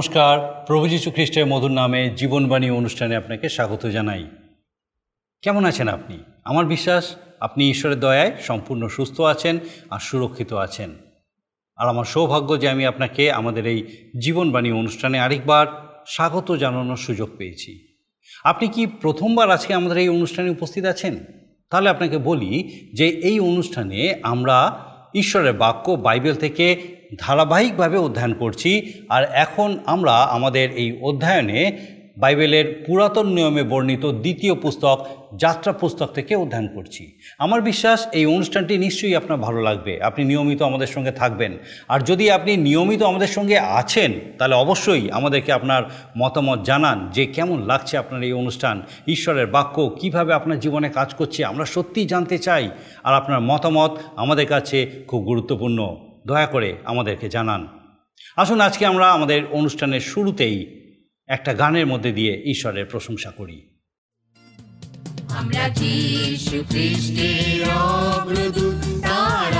[0.00, 4.26] নমস্কার। প্রভু যীশু খ্রিস্টের মধুর নামে জীবনবাণী অনুষ্ঠানে আপনাকে স্বাগত জানাই।
[5.42, 6.18] কেমন আছেন আপনি?
[6.44, 9.58] আমার বিশ্বাস, আপনি ঈশ্বরের দয়ায় সম্পূর্ণ সুস্থ আছেন
[9.90, 10.90] আর সুরক্ষিত আছেন।
[11.76, 13.86] আর আমার সৌভাগ্য যে আমি আপনাকে আমাদের এই
[14.22, 15.66] জীবনবাণী অনুষ্ঠানে আরেকবার
[16.06, 17.88] স্বাগত জানানোর সুযোগ পেয়েছি।
[18.44, 21.16] আপনি কি প্রথমবার আজকে আমাদের এই অনুষ্ঠানে উপস্থিত আছেন?
[21.70, 29.24] তাহলে আপনাকে বলি যে এই অনুষ্ঠানে আমরা ঈশ্বরের বাক্য বাইবেল থেকে ধারাবাহিকভাবে অধ্যয়ন করছি আর
[29.32, 31.78] এখন আমরা আমাদের এই অধ্যয়নে
[32.18, 38.78] বাইবেলের পুরাতন নিয়মে বর্ণিত দ্বিতীয় পুস্তক, যাত্রা পুস্তক থেকে অধ্যয়ন করছি। আমার বিশ্বাস এই অনুষ্ঠানটি
[38.78, 43.58] নিশ্চয়ই আপনার ভালো লাগবে। আপনি নিয়মিত আমাদের সঙ্গে থাকবেন। আর যদি আপনি নিয়মিত আমাদের সঙ্গে
[43.58, 45.82] আছেন, তাহলে অবশ্যই আমাদেরকে আপনার
[46.18, 51.44] মতামত জানান যে কেমন লাগছে আপনার এই অনুষ্ঠান, ঈশ্বরের বাক্য, কীভাবে আপনার জীবনে কাজ করছে,
[51.44, 52.70] আমরা সত্যিই জানতে চাই।
[53.04, 57.68] আর আপনার মতামত আমাদের কাছে খুব গুরুত্বপূর্ণ। দয়া করে আমাদেরকে জানান।
[58.36, 60.80] আসুন আজকে আমরা আমাদের অনুষ্ঠানের শুরুতেই
[61.28, 63.78] একটা গানের মধ্যে দিয়ে ঈশ্বরের প্রশংসা করি।
[65.28, 69.52] আমরা যিশু খ্রিস্টের অগ্রদূত, তার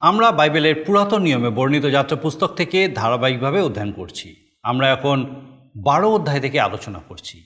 [0.00, 5.26] আমরা বাইবেলের পুরাতন নিয়মে বর্ণিত যাত্রা পুস্তক থেকে ধারাবাহিকভাবে অধ্যয়ন করছি। আমরা এখন
[5.76, 7.42] বারো অধ্যায় থেকে আলোচনা করছি।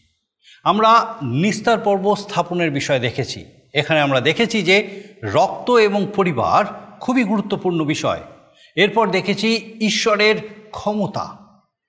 [0.65, 3.45] আমরা নিস্তার পর্ব স্থাপনের বিষয় দেখেছি।
[3.75, 6.65] এখানে আমরা দেখেছি যে রক্ত এবং পরিবার
[7.01, 8.21] খুবই গুরুত্বপূর্ণ বিষয়।
[8.77, 10.37] এরপর দেখেছি ঈশ্বরের
[10.71, 11.39] ক্ষমতা।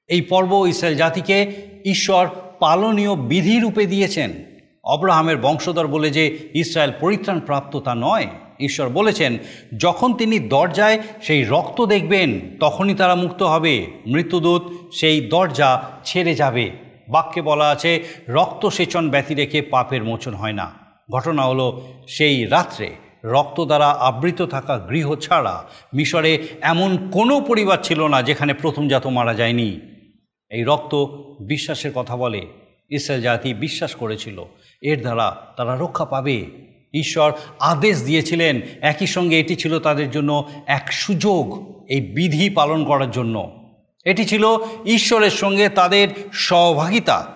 [0.08, 1.52] এই পর্ব ইসরায়েল জাতিকে
[1.86, 2.28] ঈশ্বর
[2.60, 4.32] পালনীয় বিধি রূপে দিয়েছেন।
[4.84, 8.28] অব্রাহামের বংশধর বলে যে ইসরায়েল পরিত্রাণ প্রাপ্ত তা নয়।
[8.62, 9.38] ঈশ্বর বলেছেন,
[9.78, 14.62] যখন তিনি দরজায় সেই রক্ত দেখবেন, তখনই তারা মুক্ত হবে। মৃত্যুদূত
[14.94, 16.72] সেই দরজা ছেড়ে যাবে।
[17.10, 20.72] বাক্যে বলা আছে রক্ত সেচন ব্যতি রেখে পাপের মোচন হয় না।
[21.12, 22.96] ঘটনা হলো সেই রাত্রে
[23.26, 29.34] রক্ত দ্বারা আবৃত থাকা গৃহ ছাড়া মিশরে এমন কোনো পরিবার ছিল না যেখানে প্রথমজাত মারা
[29.34, 29.80] যায়নি।
[30.50, 30.96] এই রক্ত
[31.42, 32.48] বিশ্বাসের কথা বলে।
[32.90, 34.46] ইসরায়েল জাতি বিশ্বাস করেছিল,
[34.82, 36.46] এর দ্বারা তারা রক্ষা পাবে।
[36.94, 43.12] ঈশ্বর আদেশ দিয়েছিলেন, একই সঙ্গে এটি ছিল তাদের জন্য এক সুযোগ, এই বিধি পালন করার
[43.12, 43.52] জন্য।
[44.06, 47.28] এটি ছিল ঈশ্বরের সঙ্গে তাদের সহভাগিতা।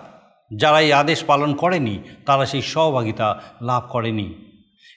[0.56, 4.34] যারা এই আদেশ পালন করেনি, তারা সেই সহভাগিতা লাভ করেনি।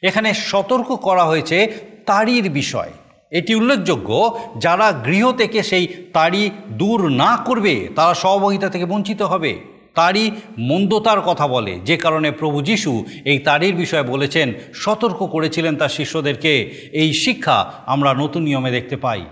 [0.04, 1.74] এখানে সতর্ক করা হয়েছে
[2.06, 2.92] তাড়ির বিষয়।
[3.32, 9.79] এটি উল্লেখযোগ্য, যারা গৃহ থেকে সেই তাড়ি দূর না করবে, তারা সহভাগিতা থেকে বঞ্চিত হবে।
[9.96, 15.90] তারই মন্দতার কথা বলে। যে কারণে প্রভু যিশু এই তারির বিষয়ে বলেছেন, সতর্ক করেছিলেন তার
[15.90, 16.54] শিষ্যদেরকে,
[16.94, 19.26] এই শিক্ষা আমরা নতুন নিয়মে দেখতে পাই।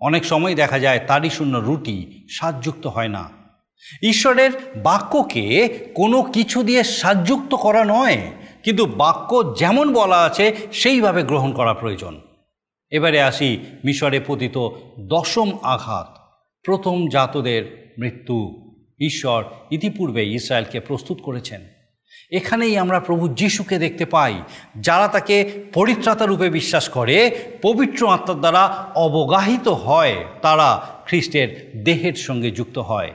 [0.00, 3.28] অনেক সময় দেখা যায় তারই শূন্য রুটি স্বাদযুক্ত হয় না।
[4.02, 8.18] ঈশ্বরের বাক্যকে কোনো কিছু দিয়ে সাজযুক্ত করা নয়,
[8.62, 12.20] কিন্তু বাক্য যেমন বলা আছে, সেইভাবে গ্রহণ করা প্রয়োজন।
[12.90, 14.68] এবারে আসি মিশরে পতিত
[15.00, 16.18] দশম আঘাত,
[16.64, 18.67] প্রথম জাতদের মৃত্যু।
[19.00, 21.60] ঈশ্বর ইতিপূর্বে ইসরায়েলকে প্রস্তুত করেছেন।
[22.30, 24.34] এখানেই আমরা প্রভু যিশুকে দেখতে পাই,
[24.80, 27.30] যারা তাকে পরিত্রাতা রূপে বিশ্বাস করে,
[27.62, 33.12] পবিত্র আত্মার দ্বারা অবগাহিত হয়, তারা খ্রিস্টের দেহের সঙ্গে যুক্ত হয়।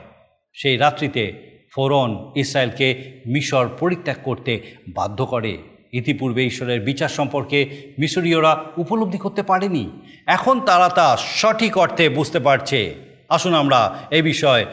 [0.54, 5.58] সেই রাত্রিতে ফোরন ইসরায়েলকে মিশর পরিত্যাগ করতে বাধ্য করে।
[5.92, 9.90] ইতিপূর্বে ঈশ্বরের বিচার সম্পর্কে মিশরীয়রা উপলব্ধি করতে পারেনি।
[10.26, 12.94] এখন তারা তা সঠিক অর্থে বুঝতে পারছে।
[13.28, 14.66] আসুন আমরা এই বিষয়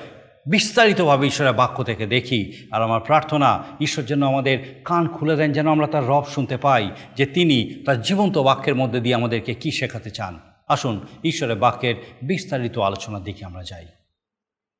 [0.45, 5.67] বিস্তারিতভাবে ঈশ্বরের বাক্য থেকে দেখি আর আমার প্রার্থনা, ঈশ্বর যেন আমাদের কান খুলে দেন, যেন
[5.67, 10.11] আমরা তার রব শুনতে পাই, যে তিনি তার জীবন্ত বাক্যের মধ্যে দিয়ে আমাদেরকে কি শেখাতে
[10.11, 13.87] চান। আসুন, ঈশ্বরের বাক্যের বিস্তারিত আলোচনার দিকে আমরা যাই।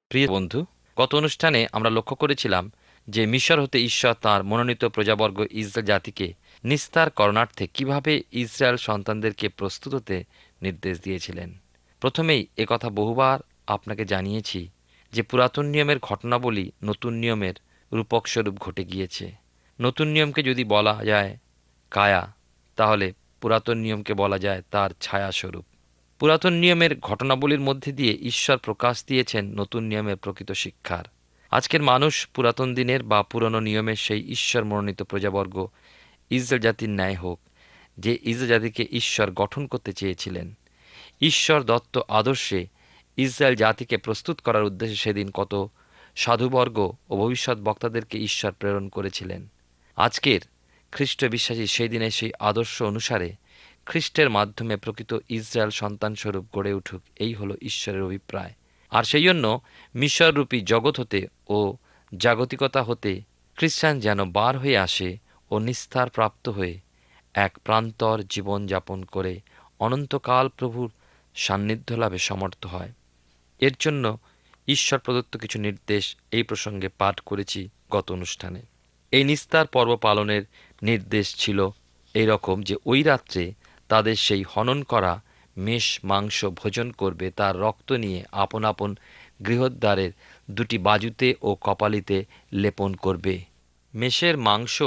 [0.09, 0.65] প্রিয় বন্ধু,
[0.97, 2.71] গত অনুষ্ঠানে আমরা লক্ষ্য করেছিলাম
[3.09, 9.95] যে মিশর হতে ঈশ্বর তাঁর মনোনীত প্রজাবর্গ ইসরায়েল জাতিকে নিস্তার করণার্থে কীভাবে ইসরায়েল সন্তানদেরকে প্রস্তুত
[9.95, 10.23] হতে
[10.61, 11.53] নির্দেশ দিয়েছিলেন।
[11.99, 14.69] প্রথমেই একথা বহুবার আপনাকে জানিয়েছি
[15.11, 17.53] যে পুরাতন নিয়মের ঘটনাবলী নতুন নিয়মের
[17.93, 19.31] রূপকস্বরূপ ঘটে গিয়েছে।
[19.81, 21.37] নতুন নিয়মকে যদি বলা যায়
[21.91, 22.33] কায়া,
[22.75, 25.65] তাহলে পুরাতন নিয়মকে বলা যায় তার ছায়াস্বরূপ।
[26.19, 31.05] পুরাতন নিয়মের ঘটনাবলীর মধ্যে দিয়ে ঈশ্বর প্রকাশ দিয়েছেন নতুন নিয়মের প্রকৃত শিক্ষার।
[31.51, 35.67] আজকের মানুষ পুরাতন দিনের বা পুরনো নিয়মের সেই ঈশ্বর মনোনীত প্রজাবর্গ
[36.29, 37.39] ইসরায়েল জাতির ন্যায় হোক,
[37.97, 40.53] যে ইসরায়েল জাতিকে ঈশ্বর গঠন করতে চেয়েছিলেন।
[41.21, 42.67] ঈশ্বর দত্ত আদর্শে
[43.17, 45.67] ইসরায়েল জাতিকে প্রস্তুত করার উদ্দেশ্যে সেদিন কত
[46.15, 46.79] সাধুবর্গ
[47.09, 49.47] ও ভবিষ্যৎ বক্তাদেরকে ঈশ্বর প্রেরণ করেছিলেন।
[49.95, 50.41] আজকের
[50.91, 53.33] খ্রিস্ট বিশ্বাসী সেই দিনের সেই আদর্শ অনুসারে
[53.85, 58.53] খ্রিস্টের মাধ্যমে প্রকৃত ইসরায়েল সন্তানস্বরূপ গড়ে উঠুক, এই হলো ঈশ্বরের অভিপ্রায়।
[58.89, 59.61] আর সেই জন্য
[59.95, 61.75] মিশররূপী জগৎ হতে ও
[62.17, 63.21] জাগতিকতা হতে
[63.55, 65.17] খ্রিস্টান যেন বার হয়ে আসে
[65.51, 66.79] ও নিস্তার প্রাপ্ত হয়ে
[67.33, 69.39] এক প্রান্তর জীবন যাপন করে
[69.79, 70.91] অনন্তকাল প্রভুর
[71.35, 72.91] সান্নিধ্য লাভে সমর্থ হয়।
[73.61, 74.17] এর জন্য
[74.67, 78.61] ঈশ্বর প্রদত্ত কিছু নির্দেশ এই প্রসঙ্গে পাঠ করেছি গত অনুষ্ঠানে।
[79.11, 80.43] এই নিস্তার পর্ব পালনের
[80.83, 81.69] নির্দেশ ছিল
[82.15, 83.53] এই রকম যে ওই রাত্রে
[83.87, 85.21] তাদের সেই হনন করা
[85.57, 88.95] মেষ মাংস ভোজন করবে, তার রক্ত নিয়ে আপন আপন
[89.47, 90.11] গৃহদ্বারের
[90.51, 93.41] দুটি বাজুতে ও কপালিতে লেপন করবে।
[93.93, 94.81] মেষের মাংস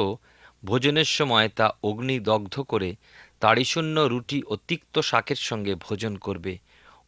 [0.65, 2.97] ভোজনের সময় তা অগ্নিদগ্ধ করে
[3.41, 6.59] তাড়িশূন্য রুটি ও তিক্ত শাকের সঙ্গে ভোজন করবে।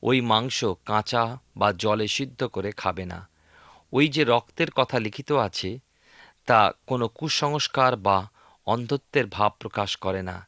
[0.06, 3.28] ওই মাংস কাঁচা বা জলে সিদ্ধ করে খাবে না।
[3.92, 5.78] ওই যে রক্তের কথা লিখিত আছে,
[6.46, 8.30] তা কোনো কুসংস্কার বা
[8.66, 10.46] অন্ধত্বের ভাব প্রকাশ করে না।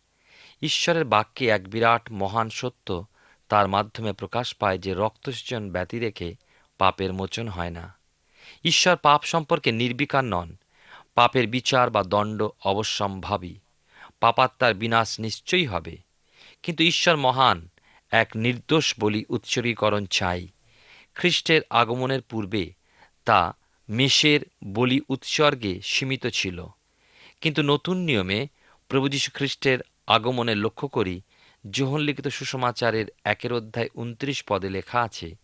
[0.62, 3.06] ঈশ্বরের বাক্যে এক বিরাট মহান সত্য
[3.48, 6.34] তার মাধ্যমে প্রকাশ পায় যে রক্তসেচন ব্যতি রেখে
[6.78, 7.94] পাপের মোচন হয় না।
[8.64, 10.56] ঈশ্বর পাপ সম্পর্কে নির্বিকার নন।
[11.14, 13.54] পাপের বিচার বা দণ্ড অবশ্যম্ভাবী।
[14.20, 15.96] পাপাত্মার বিনাশ নিশ্চয়ই হবে।
[16.62, 17.68] কিন্তু ঈশ্বর মহান
[18.12, 20.48] এক নির্দোষ বলি উৎসর্গীকরণ চাই।
[21.14, 22.72] খ্রিস্টের আগমনের পূর্বে
[23.24, 23.52] তা
[23.88, 26.66] মেষের বলি উৎসর্গে সীমিত ছিল।
[27.40, 28.48] কিন্তু নতুন নিয়মে
[28.88, 31.20] প্রভু যীশু খ্রিস্টের আগমনে লক্ষ্য করি
[31.70, 35.36] যোহন লিখিত সুসমাচারের একের অধ্যায় উনত্রিশ পদে লেখা আছে,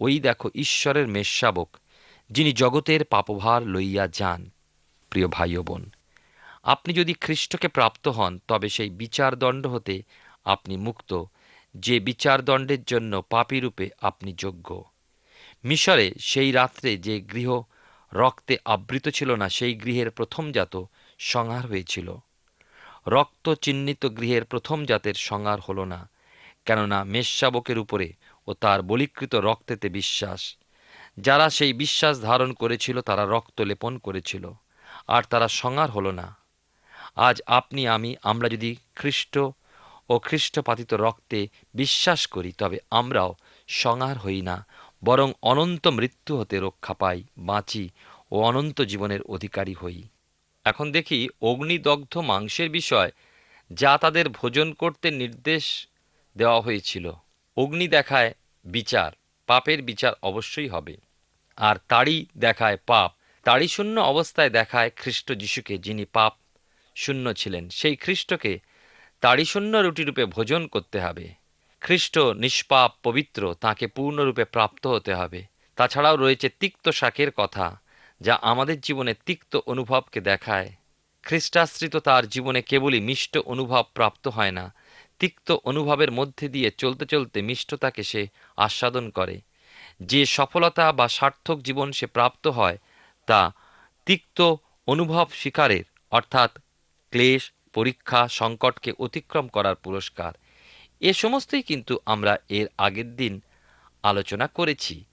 [0.00, 1.76] ওই দেখো ঈশ্বরের মেষশাবক
[2.30, 4.50] যিনি জগতের পাপভার লইয়া যান।
[5.10, 5.90] প্রিয় ভাই বোন,
[6.62, 10.02] আপনি যদি খ্রিস্টকে প্রাপ্ত হন, তবে সেই বিচারদণ্ড হতে
[10.44, 11.24] আপনি মুক্ত
[11.76, 14.84] যে বিচারদণ্ডের জন্য পাপীরূপে আপনি যোগ্য।
[15.64, 17.62] মিশরে সেই রাত্রে যে গৃহ
[18.14, 20.82] রক্তে আবৃত ছিল না, সেই গৃহের প্রথমজাত
[21.18, 22.16] সংহার হয়েছিল।
[23.06, 26.08] রক্ত চিহ্নিত গৃহের প্রথম জাতের সংহার হল না,
[26.64, 28.12] কেননা মেষশাবকের উপরে
[28.46, 30.56] ও তার বলিকৃত রক্তেতে বিশ্বাস।
[31.18, 34.52] যারা সেই বিশ্বাস ধারণ করেছিল, তারা রক্ত লেপন করেছিল,
[35.08, 36.36] আর তারা সংহার হল না।
[37.16, 39.38] আজ আপনি, আমি, আমরা যদি খ্রিস্ট
[40.10, 43.34] ও খ্রিস্টপাতিত রক্তে বিশ্বাস করি, তবে আমরাও
[43.68, 44.66] সংহার হই না,
[45.04, 47.90] বরং অনন্ত মৃত্যু হতে রক্ষা পাই, বাঁচি
[48.32, 50.02] ও অনন্ত জীবনের অধিকারী হই।
[50.64, 53.12] এখন দেখি অগ্নিদগ্ধ মাংসের বিষয়
[53.72, 55.86] যা তাদের ভোজন করতে নির্দেশ
[56.36, 57.12] দেওয়া হয়েছিল।
[57.56, 58.34] অগ্নি দেখায়
[58.64, 59.12] বিচার,
[59.46, 60.96] পাপের বিচার অবশ্যই হবে।
[61.56, 63.12] আর তাড়ি দেখায় পাপ
[63.44, 66.36] তাড়ি শূন্য অবস্থায় দেখায় খ্রিস্ট যিশুকে যিনি পাপ
[66.96, 68.60] শূন্য ছিলেন। সেই খ্রিস্টকে
[69.20, 71.26] তাড়িশূন্য রুটিরূপে ভোজন করতে হবে।
[71.80, 75.40] খ্রিস্ট নিষ্পাপ পবিত্র তাকে পূর্ণরূপে প্রাপ্ত হতে হবে।
[75.76, 77.66] তাছাড়াও রয়েছে তিক্ত শাকের কথা,
[78.20, 80.68] যা আমাদের জীবনে তিক্ত অনুভবকে দেখায়।
[81.22, 84.74] খ্রিস্টাশ্রিত তার জীবনে কেবলই মিষ্ট অনুভব প্রাপ্ত হয় না,
[85.18, 88.22] তিক্ত অনুভবের মধ্যে দিয়ে চলতে চলতে মিষ্টতাকে সে
[88.56, 89.40] আস্বাদন করে।
[90.02, 92.78] যে সফলতা বা সার্থক জীবন সে প্রাপ্ত হয়,
[93.26, 93.40] তা
[94.06, 94.38] তিক্ত
[94.86, 96.50] অনুভব শিকারের, অর্থাৎ
[97.12, 100.32] ক্লেশ পরীক্ষা সংকটকে অতিক্রম করার পুরস্কার।
[101.00, 103.34] এ সমস্তই কিন্তু আমরা এর আগের দিন
[104.02, 105.04] আলোচনা করেছি।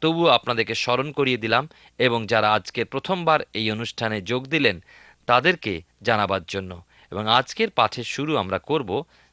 [0.00, 1.64] তবুও আপনাদেরকে স্মরণ করিয়ে দিলাম
[1.98, 4.76] এবং যারা আজকে প্রথমবার এই অনুষ্ঠানে যোগ দিলেন,
[5.26, 6.72] তাদেরকে জানাবার জন্য।
[7.12, 8.90] এবং আজকের পাঠের শুরু আমরা করব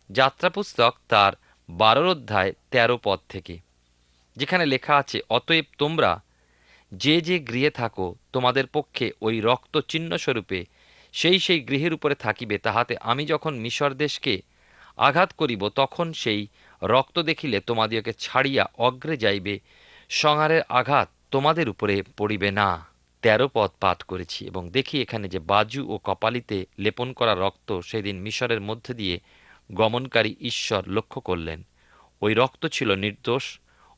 [0.10, 1.34] যাত্রা পুস্তক তার
[1.70, 3.56] বারোর অধ্যায় তেরো পদ থেকে,
[4.38, 6.12] যেখানে লেখা আছে, অতএব তোমরা
[6.92, 10.60] যে যে গৃহে থাকো, তোমাদের পক্ষে ওই রক্ত চিহ্ন স্বরূপে
[11.14, 14.42] সেই সেই গৃহের উপরে থাকিবে, তাহাতে আমি যখন মিশর দেশকে
[14.98, 16.42] আঘাত করিব, তখন সেই
[16.84, 19.60] রক্ত দেখিলে তোমাদিওকে ছাড়িয়া অগ্রে যাইবে,
[20.10, 22.70] সংহারের আঘাত তোমাদের উপরে পড়িবে না।
[23.22, 28.16] তেরো পদ পাঠ করেছি এবং দেখি এখানে যে বাজু ও কপালিতে লেপন করা রক্ত সেদিন
[28.22, 29.20] মিশরের মধ্যে দিয়ে
[29.72, 31.60] গমনকারী ঈশ্বর লক্ষ্য করলেন।
[32.22, 33.46] ওই রক্ত ছিল নির্দোষ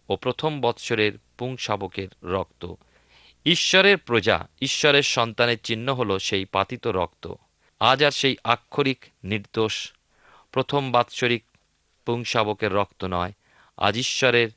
[0.10, 2.63] ও প্রথম বৎসরের পুংশাবকের রক্ত।
[3.46, 7.34] ঈশ্বরের প্রজা, ঈশ্বরের সন্তানের চিহ্ন হল সেই পাতিত রক্ত।
[7.80, 9.94] আজ আর সেই আক্ষরিক নির্দোষ,
[10.52, 11.44] প্রথম বাৎসরিক
[12.06, 13.32] পুংশাবকের রক্ত নয়,
[13.78, 14.50] আজ ঈশ্বরের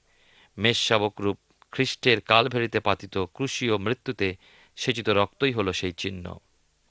[0.59, 1.39] মেষশাবক রূপ
[1.73, 4.37] খ্রিস্টের কালভেরিতে পাতিত ক্রুশি ও মৃত্যুতে
[4.77, 6.39] সেচিত রক্তই হল সেই চিহ্ন।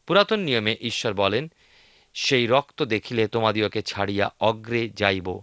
[0.07, 1.51] পুরাতন নিয়মে ঈশ্বর বলেন,
[2.13, 5.39] সেই রক্ত দেখিলে তোমাদিওকে ছাড়িয়া অগ্রে যাইব,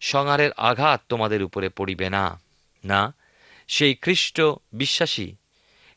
[0.00, 2.40] সংহারের আঘাত তোমাদের উপরে পড়িবে না।
[2.84, 3.14] না,
[3.68, 4.42] সেই খ্রিস্ট
[4.72, 5.34] বিশ্বাসী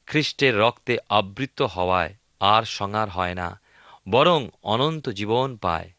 [0.07, 3.61] খ্রিস্টের রক্তে আবৃত হওয়ায় আর সংহার হয় না,
[4.09, 5.91] বরং অনন্ত জীবন পায়।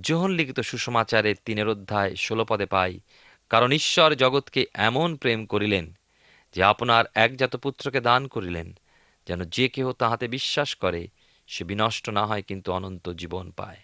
[0.00, 3.00] যোহন লিখিত সুসমাচারের তিনের অধ্যায় ষোলো পদে পাই,
[3.48, 5.94] কারণ ঈশ্বর জগৎকে এমন প্রেম করিলেন
[6.52, 8.78] যে আপনার একজাত পুত্রকে দান করিলেন,
[9.26, 11.08] যেন যে কেহ তাহাতে বিশ্বাস করে,
[11.46, 13.76] সে বিনষ্ট না হয় কিন্তু অনন্ত জীবন পায়।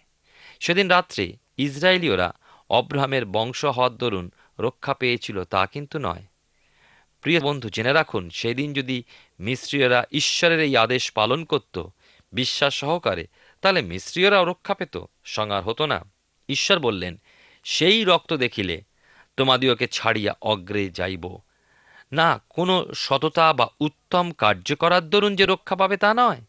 [0.61, 2.33] সেদিন রাত্রে ইসরায়েলীয়রা
[2.71, 6.23] অব্রাহামের বংশ হওয়ার দরুন রক্ষা পেয়েছিল তা কিন্তু নয়
[7.23, 9.03] প্রিয় বন্ধু, জেনে রাখুন, সেদিন যদি
[9.41, 11.87] মিস্ত্রীয়রা ঈশ্বরের এই আদেশ পালন করত,
[12.33, 13.27] বিশ্বাস সহকারে,
[13.61, 16.05] তাহলে মিস্ত্রীয়রাও রক্ষা পেত, সংহার হতো না।
[16.49, 17.21] ঈশ্বর বললেন,
[17.65, 18.83] সেই রক্ত দেখিলে
[19.37, 21.39] তোমাদিওকে ছাড়িয়া অগ্রে যাইব।
[22.13, 26.41] না, কোনো সততা বা উত্তম কার্য করার দরুন যে রক্ষা পাবে তা নয়।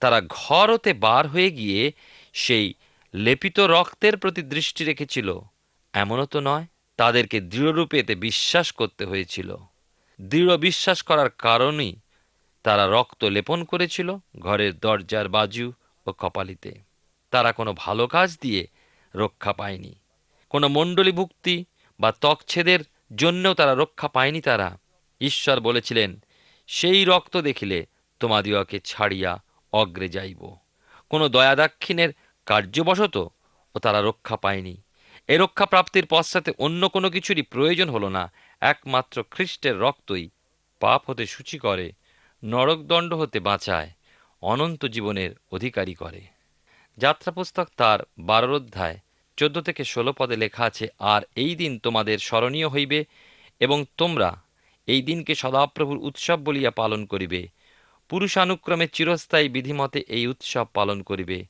[0.00, 1.92] তারা ঘর হতে বার হয়ে গিয়ে
[2.32, 2.74] সেই
[3.14, 5.38] লেপিত রক্তের প্রতি দৃষ্টি রেখেছিল।
[5.92, 6.66] এমনও তো নয়,
[6.96, 9.56] তাদেরকে দৃঢ়রূপে এতে বিশ্বাস করতে হয়েছিল।
[10.20, 11.96] দৃঢ় বিশ্বাস করার কারণেই
[12.62, 15.72] তারা রক্ত লেপন করেছিল ঘরের দরজার বাজু
[16.06, 16.74] ও কপালিতে।
[17.30, 18.66] তারা কোনো ভালো কাজ দিয়ে
[19.14, 19.94] রক্ষা পায়নি।
[20.48, 21.64] কোনো মণ্ডলীভুক্তি
[22.00, 22.80] বা ত্বকছেদের
[23.16, 24.78] জন্যও তারা রক্ষা পায়নি তারা।
[25.20, 26.20] ঈশ্বর বলেছিলেন,
[26.66, 27.86] সেই রক্ত দেখিলে
[28.20, 30.56] তোমাদিওকে ছাড়িয়া অগ্রে যাইব।
[31.08, 32.08] কোনো দয়াদাক্ষিণের
[32.46, 33.32] কার্যবশত
[33.74, 34.82] ও তারা রক্ষা পায়নি।
[35.28, 40.28] এ রক্ষা প্রাপ্তির পশ্চাতে অন্য কোনো কিছুরই প্রয়োজন হলো না। একমাত্র খ্রিস্টের রক্তই
[40.80, 41.92] পাপ হতে সূচি করে,
[42.44, 43.90] নরকদণ্ড হতে বাঁচায়,
[44.42, 46.20] অনন্ত জীবনের অধিকারী করে।
[46.98, 48.98] যাত্রাপুস্তক তার বারোর অধ্যায়,
[49.36, 53.04] চোদ্দ থেকে ষোলো পদে লেখা আছে, আর এই দিন তোমাদের স্মরণীয় হইবে
[53.60, 54.42] এবং তোমরা
[54.86, 57.48] এই দিনকে সদাপ্রভুর উৎসব বলিয়া পালন করিবে।
[58.08, 61.44] পুরুষানুক্রমে চিরস্থায়ী বিধিমতে এই উৎসব পালন করিবে।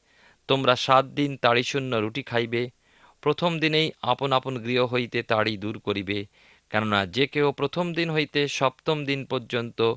[0.49, 2.71] তোমরা সাত দিন তাড়িশূন্য রুটি খাইবে।
[3.21, 6.27] প্রথম দিনেই আপন আপন গৃহ হইতে তাড়ি দূর করিবে।
[6.71, 9.95] কেননা যে কেউ প্রথম দিন হইতে সপ্তম দিন পর্যন্ত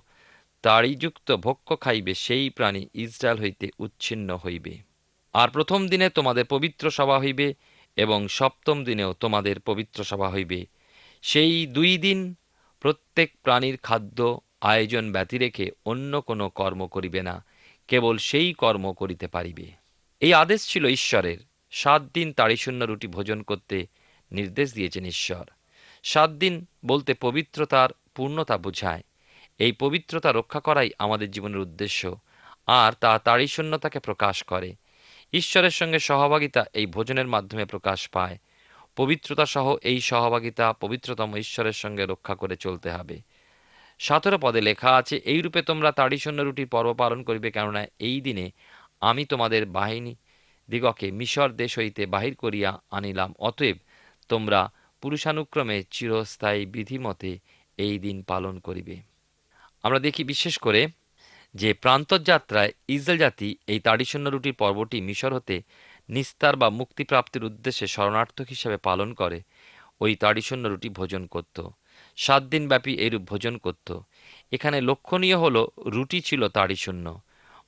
[0.61, 4.77] তাড়িযুক্ত ভক্ষ খাইবে, সেই প্রাণী ইসরায়েল হইতে উচ্ছিন্ন হইবে।
[5.33, 7.53] আর প্রথম দিনে তোমাদের পবিত্র সভা হইবে
[7.95, 10.65] এবং সপ্তম দিনেও তোমাদের পবিত্র সভা হইবে।
[11.21, 12.35] সেই দুই দিন
[12.79, 17.45] প্রত্যেক প্রাণীর খাদ্য আয়োজন ব্যতি রেখে অন্য কোনো কর্ম করিবে না,
[17.87, 19.71] কেবল সেই কর্ম করিতে পারিবে।
[20.19, 21.37] এই আদেশ ছিল ঈশ্বরের।
[21.71, 23.87] সাত দিন তাড়িশূন্য রুটি ভোজন করতে
[24.31, 25.45] নির্দেশ দিয়েছেন ঈশ্বর।
[26.03, 29.03] সাত দিন বলতে পবিত্রতার পূর্ণতা বোঝায়।
[29.59, 32.15] এই পবিত্রতা রক্ষা করাই আমাদের জীবনের উদ্দেশ্য,
[32.67, 34.75] আর তা তাড়িশূন্যতাকে প্রকাশ করে।
[35.33, 38.37] ঈশ্বরের সঙ্গে সহভাগিতা এই ভোজনের মাধ্যমে প্রকাশ পায়।
[38.95, 43.21] পবিত্রতা সহ এই সহভাগিতা পবিত্রতম ঈশ্বরের সঙ্গে রক্ষা করে চলতে হবে।
[43.99, 48.51] সতেরো পদে লেখা আছে, এই রূপে তোমরা তাড়িশূন্য রুটির পর্ব পালন করিবে, কেননা এই দিনে
[49.01, 50.15] আমি তোমাদের বাহিনী
[50.69, 53.77] দিগকে মিশর দেশ হইতে বাহির করিয়া আনিলাম। অতএব
[54.29, 57.31] তোমরা পুরুষানুক্রমে চিরস্থায়ী বিধিমতে
[57.77, 58.95] এই দিন পালন করিবে।
[59.83, 60.87] আমরা দেখি বিশেষ করে
[61.55, 65.55] যে প্রান্তযাত্রায় ইসরায়েল জাতি এই তাড়িশূন্য রুটির পর্বটি মিশর হতে
[66.09, 69.41] নিস্তার বা মুক্তিপ্রাপ্তির উদ্দেশ্যে শরণার্থক হিসাবে পালন করে,
[70.01, 71.57] ওই তাড়িশূন্য রুটি ভোজন করত।
[72.17, 73.99] সাত দিনব্যাপী এরূপ ভোজন করত।
[74.51, 75.55] এখানে লক্ষণীয় হল,
[75.85, 77.05] রুটি ছিল তাড়িশূন্য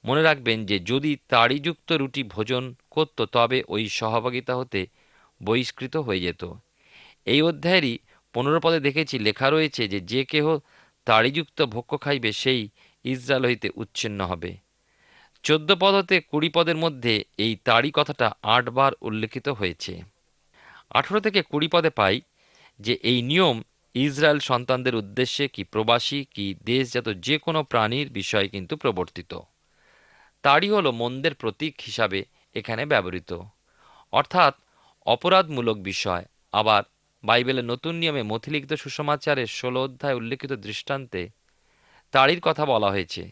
[0.06, 4.82] মনে রাখবেন যে যদি তাড়িযুক্ত রুটি ভোজন করত, তবে ওই সহভাগিতা হতে
[5.42, 6.44] বহিষ্কৃত হয়ে যেত।
[7.28, 7.98] এই অধ্যায়েরই
[8.34, 10.46] পনেরো পদে দেখেছি লেখা রয়েছে যে যে কেহ
[11.08, 12.70] তাড়িযুক্ত ভক্ষ খাইবে, সেই
[13.06, 14.58] ইসরায়েল হইতে উচ্ছিন্ন হবে।
[15.44, 19.94] চোদ্দ পদ হতে কুড়ি পদের মধ্যে এই তাড়ি কথাটা আটবার উল্লেখিত হয়েছে।
[20.90, 22.22] আঠেরো থেকে কুড়ি পদে পাই
[22.80, 23.62] যে এই নিয়ম
[23.96, 29.40] ইসরায়েল সন্তানদের উদ্দেশ্যে কি প্রবাসী, কি দেশজাত যে কোনো প্রাণীর বিষয়ে কিন্তু প্রবর্তিত।
[30.44, 32.26] তাড়ি হলো মন্দের প্রতীক হিসাবে
[32.56, 33.32] এখানে ব্যবহৃত।
[34.14, 34.54] অর্থাৎ
[35.06, 36.84] অপরাধমূলক বিষয়, আবার
[37.24, 41.30] বাইবেলের নতুন নিয়মে মথিলিখিত সুসমাচারের ষোলো অধ্যায় উল্লেখিত দৃষ্টান্তে
[42.12, 43.32] তাড়ির কথা বলা হয়েছে।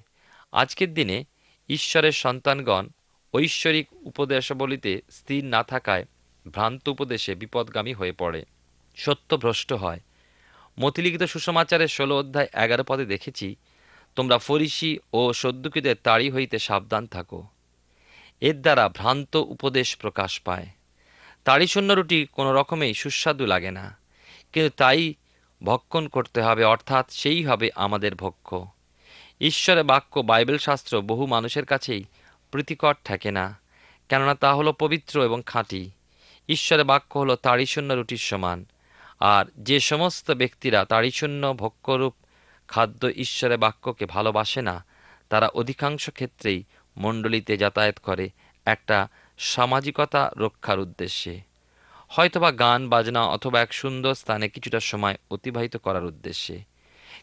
[0.51, 1.23] আজকের দিনে
[1.69, 2.87] ঈশ্বরের সন্তানগণ
[3.33, 6.05] ঐশ্বরিক উপদেশাবলিতে স্থির না থাকায়
[6.53, 8.45] ভ্রান্ত উপদেশে বিপদগামী হয়ে পড়ে।
[8.95, 9.99] সত্যভ্রষ্ট হয়।
[10.79, 13.55] মতিলিখিত সুসমাচারের ষোলো অধ্যায় এগারো পদে দেখেছি,
[14.15, 17.47] তোমরা ফরিসি ও সদ্যুকীদের তাড়ি হইতে সাবধান থাকো।
[18.41, 20.67] এর দ্বারা ভ্রান্ত উপদেশ প্রকাশ পায়।
[21.43, 23.97] তাড়িশূন্য রুটি কোনো রকমেই সুস্বাদু লাগে না।
[24.53, 25.13] কিন্তু তাই
[25.63, 28.55] ভক্ষণ করতে হবে, অর্থাৎ সেই হবে আমাদের ভক্ষ।
[29.41, 32.03] ঈশ্বরের বাক্য, বাইবেল শাস্ত্র বহু মানুষের কাছেই
[32.51, 33.59] প্রীতিকর থাকে না,
[34.09, 35.91] কেননা তা হলো পবিত্র এবং খাঁটি।
[36.49, 38.65] ঈশ্বরের বাক্য হলো তাড়িশূন্য রুটির সমান।
[39.19, 42.13] আর যে সমস্ত ব্যক্তিরা তাড়িশূন্য ভক্ষ্যরূপ
[42.67, 44.85] খাদ্য ঈশ্বরের বাক্যকে ভালোবাসে না,
[45.29, 46.63] তারা অধিকাংশ ক্ষেত্রেই
[46.97, 48.29] মণ্ডলীতে যাতায়াত করে
[48.65, 49.07] একটা
[49.41, 51.41] সামাজিকতা রক্ষার উদ্দেশ্যে।
[52.09, 56.63] হয়তোবা গান, বাজনা অথবা এক সুন্দর স্থানে কিছুটা সময় অতিবাহিত করার উদ্দেশ্যে।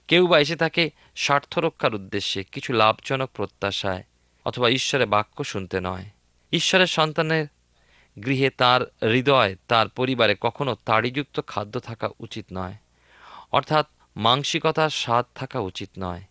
[0.09, 4.05] কেউ বা এসে থাকে স্বার্থ রক্ষার উদ্দেশ্যে কিছু লাভজনক প্রত্যাশায়
[4.45, 6.05] অথবা ঈশ্বরের বাক্য শুনতে নয়।
[6.53, 7.47] ঈশ্বরের সন্তানের
[8.25, 12.75] গৃহে তার হৃদয়, তার পরিবারে কখনো তাড়িযুক্ত খাদ্য থাকা উচিত নয়।
[13.53, 16.23] অর্থাৎ মাংসিকতার স্বাদ থাকা উচিত নয়।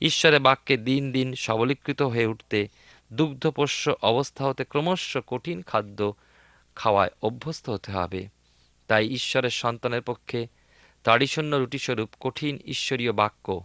[0.00, 2.68] ঈশ্বরের বাক্যে দিন দিন সবলীকৃত হয়ে উঠতে
[3.12, 6.12] দুগ্ধপোষ্য অবস্থা হতে ক্রমশ কঠিন খাদ্য
[6.76, 8.28] খাওয়ায় অভ্যস্ত হতে হবে।
[8.88, 10.46] তাই ঈশ্বরের সন্তানের পক্ষে
[11.04, 13.60] তাড়িশূন্য রুটিস্বরূপ কঠিন ঈশ্বরীয় বাক্য,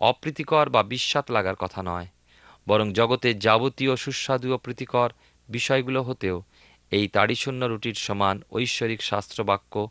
[0.00, 2.06] অপ্রীতিকর বা বিস্বাদ লাগার কথা নয়,
[2.66, 5.10] বরং জগতে যাবতীয় সুস্বাদু ও প্রীতিকর
[5.48, 6.42] বিষয়গুলো হতেও
[6.90, 9.88] এই তাড়িশূন্য রুটির সমান ঐশ্বরিক শাস্ত্রবাক্য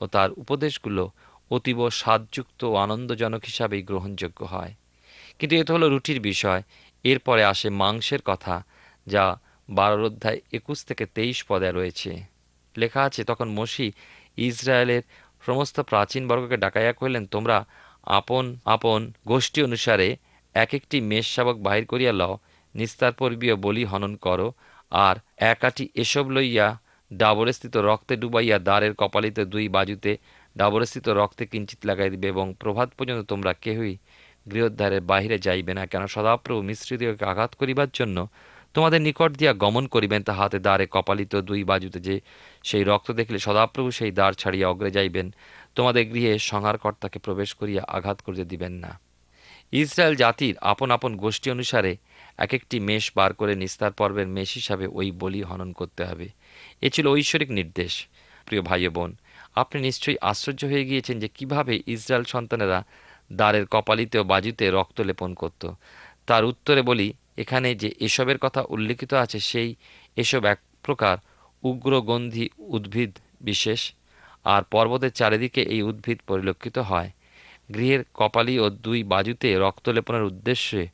[0.00, 1.10] ও তার উপদেশগুলো
[1.50, 4.74] অতীব স্বাদযুক্ত ও আনন্দজনক হিসাবেই গ্রহণযোগ্য হয়।
[5.38, 6.62] কিন্তু এটা হলো রুটির বিষয়
[7.04, 8.54] এরপরে আসে মাংসের কথা,
[9.06, 9.24] যা
[9.68, 12.10] বারোর অধ্যায় একুশ থেকে তেইশ পদে রয়েছে।
[12.76, 13.86] লেখা আছে, তখন মসি
[14.48, 15.02] ইসরায়েলের
[15.42, 17.56] সমস্ত প্রাচীন বর্গকে ডাকাইয়া কহিলেন, তোমরা
[18.18, 19.00] আপন আপন
[19.30, 20.08] গোষ্ঠী অনুসারে
[20.54, 22.34] এক একটি মেষ শাবক বাহির করিয়া লও,
[22.74, 24.48] নিস্তার পর্বীয় বলি হনন করো,
[24.92, 25.16] আর
[25.52, 26.66] একাটি এসব লইয়া
[27.10, 30.12] ডাবরস্থিত রক্তে ডুবাইয়া দ্বারের কপালিতে দুই বাজুতে
[30.56, 33.94] ডাবরস্থিত রক্তে কিঞ্চিত লাগাই দিবে, এবং প্রভাত পর্যন্ত তোমরা কেহই
[34.50, 36.02] গৃহদ্বারের বাহিরে যাইবে না কেন?
[36.06, 38.28] সদাপ্রভু মিশ্রিদিগকে আঘাত করিবার জন্য
[38.74, 42.20] তোমাদের নিকট দিয়া গমন করিবেন, তাহাতে দ্বারে কপালিত দুই বাজুতে যে
[42.64, 45.26] সেই রক্ত দেখিলে সদাপ্রভু সেই দ্বার ছাড়িয়া অগ্রে যাইবেন।
[45.74, 48.92] তোমাদের গৃহে সংহারকর্তাকে প্রবেশ করিয়া আঘাত করিতে দিবেন না।
[49.72, 51.92] ইসরায়েল জাতির আপন আপন গোষ্ঠী অনুসারে
[52.38, 56.28] এক একটি মেষ বার করে নিস্তার পর্বের মেষ হিসাবে ওই বলি হনন করতে হবে।
[56.82, 57.92] এ ছিল ঐশ্বরিক নির্দেশ।
[58.46, 59.10] প্রিয় ভাই বোন,
[59.54, 62.78] আপনি নিশ্চয়ই আশ্চর্য হয়ে গিয়েছেন যে কীভাবে ইসরায়েল সন্তানেরা
[63.30, 65.72] দ্বারের কপালিতে ও বাজুতে রক্ত লেপন করত।
[66.26, 69.74] তার উত্তরে বলি, এখানে যে এসবের কথা উল্লেখিত আছে, সেই
[70.16, 71.18] এসব এক প্রকার
[71.62, 73.92] উগ্রগন্ধি উদ্ভিদ বিশেষ,
[74.44, 77.10] আর পর্বতের চারিদিকে এই উদ্ভিদ পরিলক্ষিত হয়।
[77.74, 80.88] গৃহের কপালি ও দুই বাজুতে রক্ত লেপনের উদ্দেশ্যে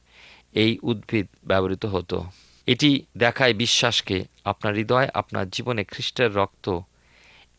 [0.54, 2.24] এই উদ্ভিদ ব্যবহৃত হতো।
[2.68, 6.80] এটি দেখায় বিশ্বাসকে, আপনার হৃদয় আপনার জীবনে খ্রিস্টের রক্ত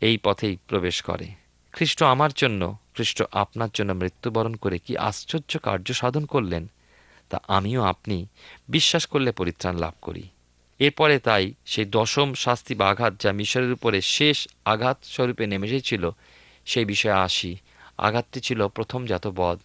[0.00, 1.26] এই পথেই প্রবেশ করে।
[1.72, 6.64] খ্রিস্ট আমার জন্য খ্রিস্ট আপনার জন্য মৃত্যুবরণ করে কি আশ্চর্য কার্য সাধন করলেন?
[7.30, 8.16] তা আমিও আপনি
[8.68, 10.24] বিশ্বাস করলে পরিত্রাণ লাভ করি।
[10.80, 16.04] এরপরে তাই সেই দশম শাস্তি বা আঘাত যা মিশরের উপরে শেষ আঘাত স্বরূপে নেমে এসেছিল,
[16.66, 17.52] সেই বিষয়ে আসি।
[18.06, 19.58] আঘাতটি ছিল প্রথম জাত বধ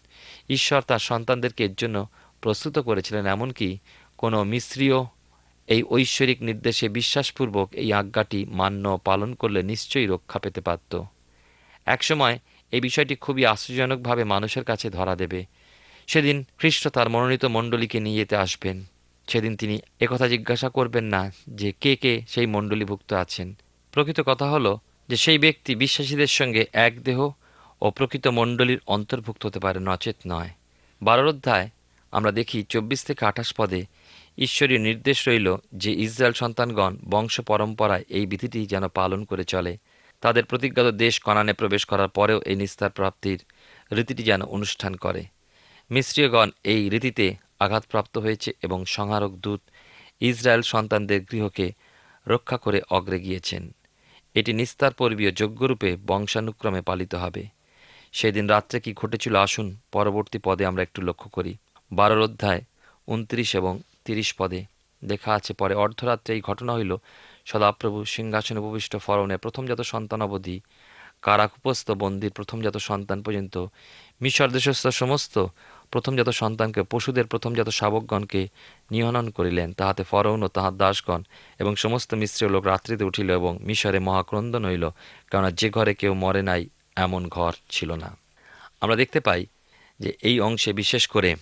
[0.50, 1.98] ঈশ্বর তার সন্তানদেরকে এর জন্য
[2.44, 3.70] প্রস্তুত করেছিলেন, এমনকি
[4.22, 5.00] কোনো মিশ্রীয়
[5.68, 10.94] এই ঐশ্বরিক নির্দেশে বিশ্বাসপূর্বক এই আজ্ঞাটি মান্য পালন করলে নিশ্চয়ই রক্ষা পেতে পারত।
[11.96, 12.36] একসময়
[12.72, 15.46] এই বিষয়টি খুবই আশ্চর্যজনকভাবে মানুষের কাছে ধরা দেবে।
[16.08, 18.84] সেদিন খ্রিস্ট তার মনোনীত মণ্ডলীকে নিয়ে যেতে আসবেন।
[19.28, 23.54] সেদিন তিনি একথা জিজ্ঞাসা করবেন না যে কে কে সেই মণ্ডলীভুক্ত আছেন।
[23.92, 24.80] প্রকৃত কথা হলো
[25.10, 27.30] যে সেই ব্যক্তি বিশ্বাসীদের সঙ্গে এক দেহ
[27.82, 30.50] ও প্রকৃত মণ্ডলীর অন্তর্ভুক্ত হতে পারে নচেত নয়।
[31.02, 31.70] বারোর অধ্যায়
[32.12, 33.86] আমরা দেখি চব্বিশ থেকে আঠাশ পদে
[34.38, 39.78] ঈশ্বরীয় নির্দেশ রইল যে ইসরায়েল সন্তানগণ বংশ পরম্পরায় এই বিধিটি যেন পালন করে চলে।
[40.22, 43.40] তাদের প্রতিজ্ঞাত দেশ কনানে প্রবেশ করার পরেও এই নিস্তার প্রাপ্তির
[43.92, 45.24] রীতিটি যেন অনুষ্ঠান করে।
[45.92, 47.26] মিশ্রীয়গণ এই রীতিতে
[47.60, 49.62] আঘাতপ্রাপ্ত হয়েছে এবং সংহারক দূত
[50.22, 51.68] ইসরায়েল সন্তানদের গৃহকে
[52.28, 53.64] রক্ষা করে অগ্রে গিয়েছেন।
[54.36, 57.44] এটি নিস্তার পর্বীয় যোগ্যরূপে বংশানুক্রমে পালিত হবে।
[58.14, 61.54] সেদিন রাত্রে কি ঘটেছিল আসুন পরবর্তী পদে আমরা একটু লক্ষ্য করি।
[61.92, 62.62] বারোর অধ্যায়,
[63.08, 63.74] উনত্রিশ এবং
[64.06, 64.62] তিরিশ পদে
[65.06, 66.92] দেখা আছে, পরে অর্ধরাত্রে এই ঘটনা হইল
[67.46, 70.62] সদাপ্রভু সিংহাসনে উপবিষ্ট ফরনের প্রথমজাত সন্তান অবধি,
[71.22, 73.66] কারাকুপস্থ বন্দির প্রথমজাত সন্তান পর্যন্ত,
[74.22, 75.46] মিশর দেশস্থ সমস্ত
[75.92, 78.48] প্রথমজাত সন্তানকে, পশুদের প্রথমজাত শাবকগণকে
[78.92, 81.24] নিহনন করিলেন। তাহাতে ফরৌন ও তাহার দাসগণ
[81.60, 84.90] এবং সমস্ত মিশ্রীয় লোক রাত্রিতে উঠিল এবং মিশরে মহাক্রন্দন হইল,
[85.32, 88.18] কেননা যে ঘরে কেউ মরে নাই, এমন ঘর ছিল না।
[88.82, 89.46] আমরা দেখতে পাই
[90.00, 91.36] যে এই অংশে বিশেষ করে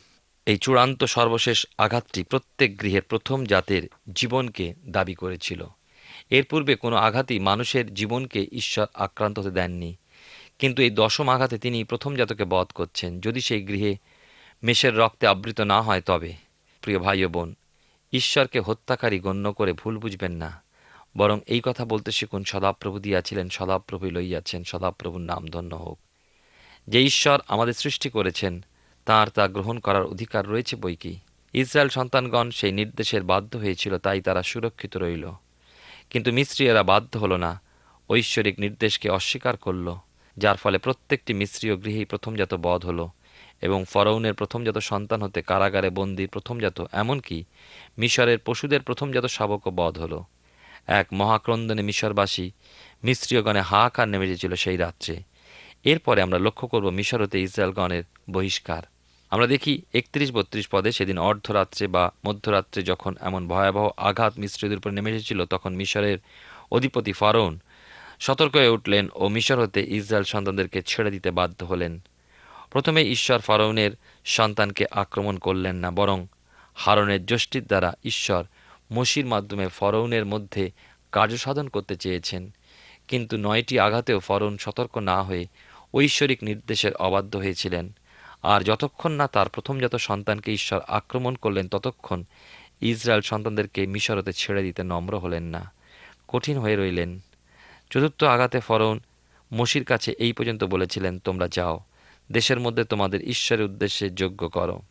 [0.45, 3.81] এই চূড়ান্ত সর্বশেষ আঘাতটি প্রত্যেক গৃহের প্রথম জাতের
[4.15, 5.67] জীবনকে দাবি করেছিল।
[6.29, 9.95] এর পূর্বে কোনো আঘাতই মানুষের জীবনকে ঈশ্বর আক্রান্ত হতে দেননি।
[10.59, 13.97] কিন্তু এই দশম আঘাতে তিনি প্রথম জাতকে বধ করছেন। যদি সেই গৃহে
[14.63, 16.33] মেষের রক্তে আবৃত না হয় তবে,
[16.81, 17.55] প্রিয় ভাই বোন,
[18.13, 20.63] ঈশ্বরকে হত্যাকারী গণ্য করে ভুল বুঝবেন না।
[21.17, 25.99] বরং এই কথা বলতে শিখুন, সদাপ্রভু দিয়াছিলেন সদাপ্রভুই লইয়াছেন, সদাপ্রভুর নাম ধন্য হোক।
[26.87, 28.65] যে ঈশ্বর আমাদের সৃষ্টি করেছেন,
[29.05, 31.19] তার তা গ্রহণ করার অধিকার রয়েছে বই কি?
[31.53, 35.31] ইসরায়েল সন্তানগণ সেই নির্দেশের বাধ্য হয়েছিল, তাই তারা সুরক্ষিত রইল।
[36.09, 37.61] কিন্তু মিস্ত্রিয়েরা বাধ্য হলো না।
[38.09, 39.95] ঐশ্বরিক নির্দেশকে অস্বীকার করল,
[40.37, 43.09] যার ফলে প্রত্যেকটি মিস্ত্রীয় গৃহেই প্রথমজাত বধ হলো
[43.61, 47.43] এবং ফরৌনের প্রথমজাত সন্তান হতে কারাগারে বন্দী প্রথমজাত, এমনকি
[47.97, 50.23] মিশরের পশুদের প্রথমজাত শাবকও বধ হলো।
[50.87, 52.51] এক মহাক্রন্দনে মিশরবাসী
[53.03, 55.23] মিস্ত্রীয়গণে হাহাকার নেমে গেছিল সেই রাত্রে।
[55.83, 58.83] এরপরে আমরা লক্ষ্য করব মিশর হতে ইসরায়েলগণের বহিষ্কার।
[59.31, 64.91] আমরা দেখি একত্রিশ বত্রিশ পদে সেদিন অর্ধরাত্রে বা মধ্যরাত্রে যখন এমন ভয়াবহ আঘাত মিশ্রদের উপর
[64.91, 66.17] নেমে এসেছিল, তখন মিশরের
[66.71, 67.59] অধিপতি ফারৌন
[68.19, 71.99] সতর্ক হয়ে উঠলেন ও মিশর হতে ইসরায়েল সন্তানদেরকে ছেড়ে দিতে বাধ্য হলেন।
[72.71, 73.91] প্রথমে ঈশ্বর ফারৌনের
[74.25, 76.25] সন্তানকে আক্রমণ করলেন না, বরং
[76.75, 78.43] হারনের যষ্টির দ্বারা ঈশ্বর
[78.93, 80.71] মসির মাধ্যমে ফরৌনের মধ্যে
[81.11, 82.51] কার্যসাধন করতে চেয়েছেন।
[83.07, 85.47] কিন্তু নয়টি আঘাতেও ফরৌন সতর্ক না হয়ে
[85.93, 87.85] ঐশ্বরিক নির্দেশের অবাধ্য হয়েছিলেন।
[88.43, 92.23] আর যতক্ষণ না তার প্রথমজাত সন্তানকে ঈশ্বর আক্রমণ করলেন, ততক্ষণ
[92.81, 95.71] ইসরায়েল সন্তানদেরকে মিশরতে ছেড়ে দিতে নম্র হলেন না,
[96.27, 97.19] কঠিন হয়ে রইলেন।
[97.89, 98.99] চতুর্থ আঘাতে ফরৌন
[99.53, 101.79] মসির কাছে এই পর্যন্ত বলেছিলেন, তোমরা যাও,
[102.31, 104.81] দেশের মধ্যে তোমাদের ঈশ্বরের উদ্দেশ্যে যোগ্য করো।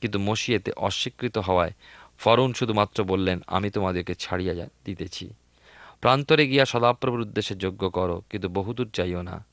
[0.00, 1.72] কিন্তু মসি এতে অস্বীকৃত হওয়ায়
[2.18, 5.30] ফরৌন শুধুমাত্র বললেন, আমি তোমাদেরকে ছাড়িয়া দিতেছি।
[6.00, 9.44] প্রান্তরে গিয়া সদাপ্রভুর উদ্দেশ্যে যোগ্য করো, কিন্তু বহুদূর যাইও না।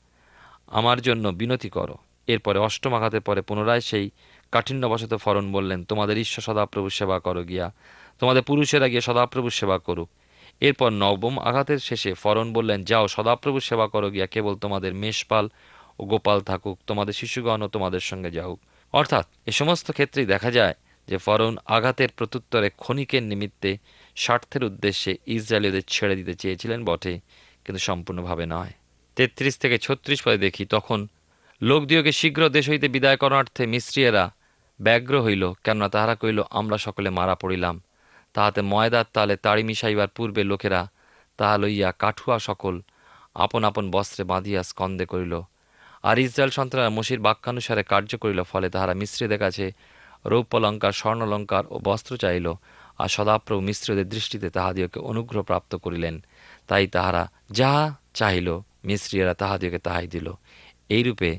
[0.66, 4.06] আমার জন্য বিনতি করো। এরপরে অষ্টম আঘাতের পরে পুনরায় সেই
[4.52, 7.66] কাঠিন্যবশত ফরন বললেন, তোমাদের ঈশ্বর সদাপ্রভুর সেবা করো গিয়া।
[8.18, 10.08] তোমাদের পুরুষেরা গিয়ে সদাপ্রভুর সেবা করুক।
[10.60, 15.48] এরপর নবম আঘাতের শেষে ফরন বললেন, যাও, সদাপ্রভুর সেবা করো গিয়া, কেবল তোমাদের মেষপাল
[15.98, 18.58] ও গোপাল থাকুক, তোমাদের শিশুগণও তোমাদের সঙ্গে যাউক
[18.94, 20.74] অর্থাৎ এ সমস্ত ক্ষেত্রেই দেখা যায়
[21.08, 23.70] যে ফরৌন আঘাতের প্রত্যুত্তরে ক্ষণিকের নিমিত্তে
[24.16, 27.14] স্বার্থের উদ্দেশ্যে ইসরায়েলীদের ছেড়ে দিতে চেয়েছিলেন বটে,
[27.64, 28.72] কিন্তু সম্পূর্ণভাবে নয়।
[29.16, 30.98] তেত্রিশ থেকে ছত্রিশ পদে দেখি, তখন
[31.62, 34.24] লোকদিওকে শীঘ্র দেশ হইতে বিদায় করণার্থে মিস্ত্রিয়েরা
[34.80, 37.76] ব্যগ্র হইল, কেননা তাহারা কইল আমরা সকলে মারা পড়িলাম।
[38.34, 40.80] তাহাতে ময়দার তালে তাড়ি মিশাইবার পূর্বে লোকেরা
[41.38, 42.74] তাহা লইয়া কাঠুয়া সকল
[43.34, 45.34] আপন আপন বস্ত্রে বাঁধিয়া স্কন্দে করিল।
[46.02, 49.72] আর ইসরায়েল সন্তানরা মসির বাক্যানুসারে কার্য করিল, ফলে তাহারা মিস্ত্রিদের কাছে
[50.24, 52.46] রৌপ্যলঙ্কার, স্বর্ণলঙ্কার ও বস্ত্র চাইল
[52.98, 56.24] আর সদাপ্রভু মিস্ত্রীদের দৃষ্টিতে তাহাদিওকে অনুগ্রহ প্রাপ্ত করিলেন।
[56.68, 58.48] তাই তাহারা যাহা চাহিল
[58.84, 60.32] মিস্ত্রীরা তাহাদিওকে তাহাই দিল।
[60.88, 61.30] এইরূপে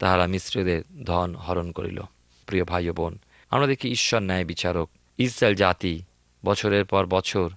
[0.00, 2.02] তাহারা মিস্ত্রীদের ধন হরণ করিল।
[2.46, 3.18] প্রিয় ভাই ও বোন,
[3.50, 6.02] আমরা দেখি ঈশ্বর ন্যায় বিচারক। ইসরায়েল জাতি
[6.44, 7.50] বছরের পর বছর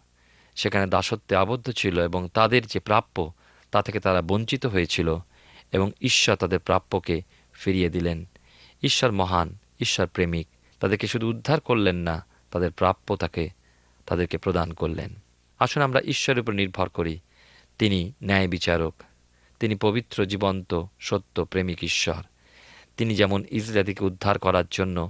[0.55, 3.31] সেখানে দাসত্বে আবদ্ধ ছিল এবং তাদের যে প্রাপ্য,
[3.71, 5.17] তা থেকে তারা বঞ্চিত হয়েছিল
[5.71, 7.21] এবং ঈশ্বর তাদের প্রাপ্যকে
[7.53, 8.25] ফিরিয়ে দিলেন।
[8.83, 10.47] ঈশ্বর মহান, ঈশ্বর প্রেমিক,
[10.79, 13.49] তাদেরকে শুধু উদ্ধার করলেন না, তাদের প্রাপ্য তাকে,
[14.05, 15.09] তাদেরকে প্রদান করলেন।
[15.59, 17.19] আসুন আমরা ঈশ্বরের উপর নির্ভর করি।
[17.79, 18.93] তিনি ন্যায় বিচারক,
[19.59, 22.23] তিনি পবিত্র, জীবন্ত, সত্য, প্রেমিক ঈশ্বর।
[22.97, 25.09] তিনি যেমন ইসরায়েলকে উদ্ধার করার জন্য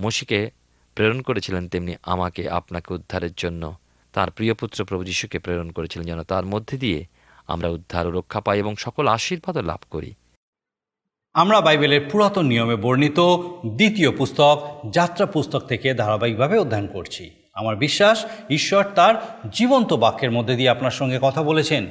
[0.00, 0.50] মসিকে
[0.94, 3.74] প্রেরণ করেছিলেন, তেমনি আমাকে আপনাকে উদ্ধারের জন্য।
[4.12, 7.06] তার প্রিয় পুত্র প্রভু যিশুকে প্রেরণ করেছিলেন যেন তার মধ্যে দিয়ে
[7.46, 10.14] আমরা উদ্ধার ও রক্ষা পাই এবং সকল আশীর্বাদও লাভ করি।
[11.34, 13.20] আমরা বাইবেলের পুরাতন নিয়মে বর্ণিত
[13.66, 20.56] দ্বিতীয় পুস্তক, যাত্রা পুস্তক থেকে ধারাবাহিকভাবে অধ্যয়ন করছি। আমার বিশ্বাস, ঈশ্বর তার জীবন্ত বাক্যের মধ্যে
[20.56, 21.86] দিয়ে আপনার সঙ্গে কথা বলেছেন।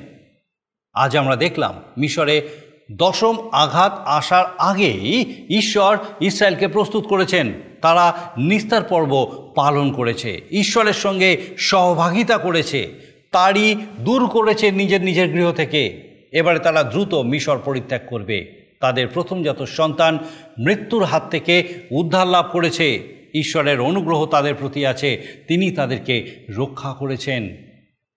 [0.94, 2.50] আজ আমরা দেখলাম মিশরে
[2.92, 11.42] দশম আঘাত আসার আগেই ঈশ্বর ইসরায়েলকে প্রস্তুত করেছেন। তারা নিস্তার পর্ব পালন করেছে। ঈশ্বরের সঙ্গে
[11.58, 12.90] সহভাগিতা করেছে।
[13.32, 19.64] তারই দূর করেছে নিজের নিজের গৃহ থেকে। এবারে তারা দ্রুত মিশর পরিত্যাগ করবে। তাদের প্রথমজাত
[19.64, 20.20] সন্তান
[20.60, 27.56] মৃত্যুর হাত থেকে উদ্ধার লাভ করেছে। ঈশ্বরের অনুগ্রহ তাদের প্রতি আছে। তিনি তাদেরকে রক্ষা করেছেন।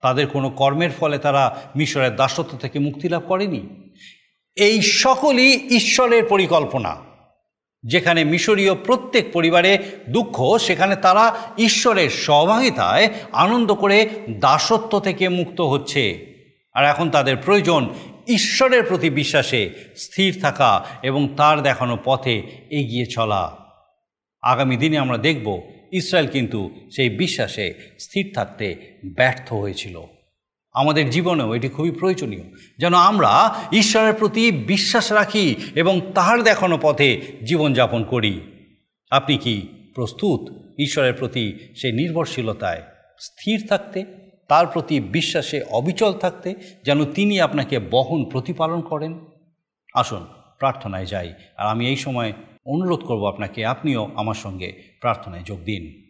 [0.01, 3.91] তাদের কোনো কর্মের ফলে তারা মিশরের দাসত্ব থেকে মুক্তি লাভ করেনি।
[4.55, 6.97] এই সকলই ঈশ্বরের পরিকল্পনা।
[7.83, 9.77] যেখানে মিশরীয় প্রত্যেক পরিবারে
[10.09, 16.25] দুঃখ, সেখানে তারা ঈশ্বরের সহভাগিতায় আনন্দ করে দাসত্ব থেকে মুক্ত হচ্ছে।
[16.73, 17.89] আর এখন তাদের প্রয়োজন
[18.27, 23.57] ঈশ্বরের প্রতি বিশ্বাসে স্থির থাকা এবং তার দেখানো পথে এগিয়ে চলা।
[24.41, 28.75] আগামী দিনে আমরা দেখব, ইসরায়েল কিন্তু সেই বিশ্বাসে স্থির থাকতে
[29.15, 30.01] ব্যর্থ হয়েছিল।
[30.75, 32.41] আমাদের জীবনেও এটি খুবই প্রয়োজনীয়।
[32.79, 38.41] যেন আমরা ঈশ্বরের প্রতি বিশ্বাস রাখি এবং তাহার দেখানো পথে জীবনযাপন করি।
[39.11, 40.41] আপনি কি প্রস্তুত
[40.79, 42.81] ঈশ্বরের প্রতি সেই নির্ভরশীলতায়
[43.19, 44.05] স্থির থাকতে,
[44.47, 49.19] তার প্রতি বিশ্বাসে অবিচল থাকতে, যেন তিনি আপনাকে বহন প্রতিপালন করেন?
[49.93, 50.25] আসুন,
[50.59, 52.33] প্রার্থনায় যাই। আর আমি এই সময়
[52.65, 56.04] অনুরোধ করব আপনাকে, আপনিও আমার সঙ্গে প্রার্থনায় যোগ দিন।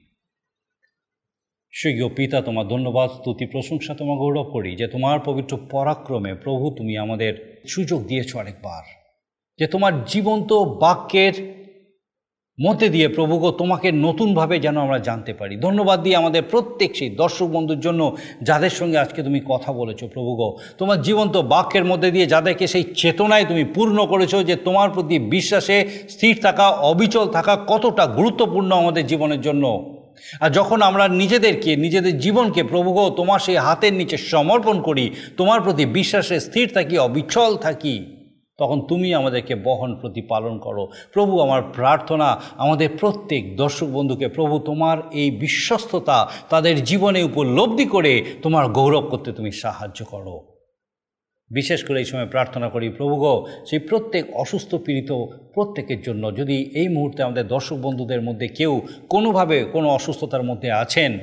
[1.76, 6.98] স্বর্গীয় পিতা তোমার ধন্যবাদ, স্তুতি, প্রশংসা তোমার গৌরব করি, যে তোমার পবিত্র পরাক্রমে প্রভু তুমি
[6.98, 8.84] আমাদের সুযোগ দিয়েছ আরেকবার।
[9.60, 11.34] যে তোমার জীবন্ত বাক্যের
[12.62, 17.48] মধ্যে দিয়ে প্রভুগো তোমাকে নতুনভাবে যেন আমরা জানতে পারি। ধন্যবাদ দিয়ে আমাদের প্রত্যেক সেই দর্শক
[17.48, 22.68] বন্ধুর জন্য যাদের সঙ্গে আজকে তুমি কথা বলেছ প্রভুগো তোমার জীবন্ত বাক্যের মধ্যে দিয়ে যাদেরকে
[22.68, 28.72] সেই চেতনায় তুমি পূর্ণ করেছ যে তোমার প্রতি বিশ্বাসে স্থির থাকা, অবিচল থাকা কতটা গুরুত্বপূর্ণ
[28.72, 29.96] আমাদের জীবনের জন্য।
[30.40, 35.86] আর যখন আমরা নিজেদেরকে, নিজেদের জীবনকে প্রভুগ তোমার সেই হাতের নিচে সমর্পণ করি, তোমার প্রতি
[35.86, 38.06] বিশ্বাসে স্থির থাকি, অবিচল থাকি,
[38.58, 44.98] তখন তুমি আমাদেরকে বহন প্রতিপালন করো। প্রভু, আমার প্রার্থনা, আমাদের প্রত্যেক দর্শক বন্ধুকে, প্রভু, তোমার
[45.12, 50.55] এই বিশ্বস্ততা তাদের জীবনে উপলব্ধি করে তোমার গৌরব করতে তুমি সাহায্য করো।
[51.52, 56.88] বিশেষ করে এই সময় প্রার্থনা করি প্রভুগ সেই প্রত্যেক অসুস্থ পীড়িত প্রত্যেকের জন্য যদি এই
[56.88, 61.20] মুহূর্তে আমাদের দর্শক বন্ধুদের মধ্যে কেউ কোনোভাবে কোনো অসুস্থতার মধ্যে আছেন,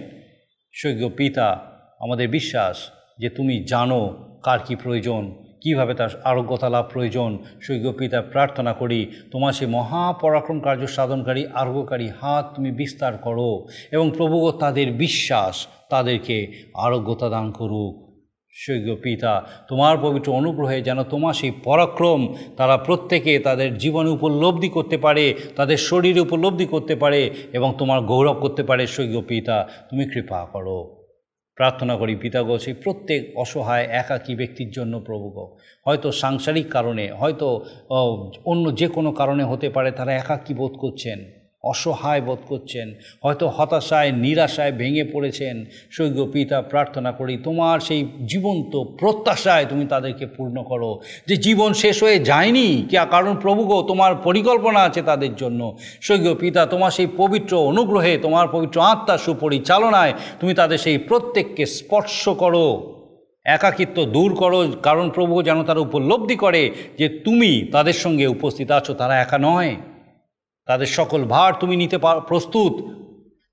[0.72, 1.60] স্বর্গীয় পিতা,
[2.00, 8.22] আমাদের বিশ্বাস যে তুমি জানো কার কি প্রয়োজন, কীভাবে তার আরোগ্যতা লাভ প্রয়োজন, স্বর্গীয় পিতা,
[8.22, 14.92] প্রার্থনা করি, তোমার সেই মহাপরাক্রম কার্য সাধনকারী, আরোগ্যকারী হাত তুমি বিস্তার করো এবং প্রভুগ তাদের
[14.92, 18.01] বিশ্বাস, তাদেরকে আরোগ্যতা দান করুক।
[18.54, 19.32] স্বর্গীয় পিতা
[19.68, 22.20] তোমার পবিত্র অনুগ্রহে যেন তোমার সেই পরাক্রম
[22.56, 28.36] তারা প্রত্যেকে তাদের জীবনে উপলব্ধি করতে পারে, তাদের শরীরে উপলব্ধি করতে পারে এবং তোমার গৌরব
[28.40, 30.78] করতে পারে স্বর্গীয় পিতা তুমি কৃপা করো।
[31.56, 35.34] প্রার্থনা করি পিতাগো সেই প্রত্যেক অসহায়, একাকী ব্যক্তির জন্য প্রভুগ
[35.86, 37.64] হয়তো সাংসারিক কারণে, হয়তো
[38.44, 41.18] অন্য যে কোনো কারণে হতে পারে তারা একাকী বোধ করছেন।
[41.64, 48.72] অসহায় বোধ করছেন, হয়তো হতাশায়, নিরাশায় ভেঙে পড়েছেন। স্বর্গীয় পিতা, প্রার্থনা করি তোমার সেই জীবন্ত
[49.00, 54.14] প্রত্যাশায় তুমি তাদেরকে পূর্ণ করো। যে জীবন শেষ হয়ে যায়নি, কি কারণ প্রভু গো, তোমার
[54.14, 60.54] পরিকল্পনা আছে তাদের জন্য। স্বর্গীয় পিতা, তোমার সেই পবিত্র অনুগ্রহে, তোমার পবিত্র আত্মার সুপরিচালনায় তুমি
[60.54, 62.66] তাদের সেই প্রত্যেককে স্পর্শ করো।
[63.44, 68.94] একাকিত্ব দূর করো, কারণ প্রভু যেন তারা উপলব্ধি করে যে তুমি তাদের সঙ্গে উপস্থিত আছো,
[68.94, 69.76] তারা একা নয়।
[70.66, 72.72] তাদের সকল ভার তুমি নিতে পার- প্রস্তুত।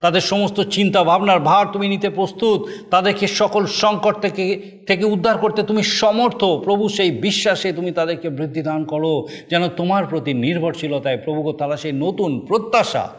[0.01, 5.63] তাদের সমস্ত চিন্তা ভাবনার ভার তুমি নিতে প্রস্তুত। তাদেরকে সকল সংকট থেকে থেকে উদ্ধার করতে
[5.63, 11.41] তুমি সমর্থ। প্রভু সেই বিশ্বাসে তুমি তাদেরকে বৃদ্ধি দান করো। যেন তোমার প্রতি নির্ভরশীলতায় প্রভু
[11.41, 13.09] গো তারা সেই নতুন প্রত্যাশা।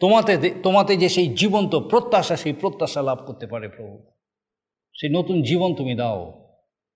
[0.00, 3.98] তোমাতে তোমাতে যে সেই জীবন্ত প্রত্যাশা, সেই প্রত্যাশা লাভ করতে পারে প্রভু।
[4.94, 6.39] সেই নতুন জীবন তুমি দাও।